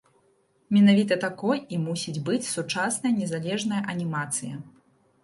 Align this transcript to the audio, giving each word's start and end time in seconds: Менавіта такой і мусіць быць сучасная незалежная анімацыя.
Менавіта 0.77 1.17
такой 1.25 1.57
і 1.77 1.79
мусіць 1.87 2.21
быць 2.29 2.49
сучасная 2.55 3.13
незалежная 3.21 3.81
анімацыя. 3.95 4.55